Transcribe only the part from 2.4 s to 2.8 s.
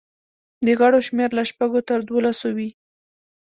وي.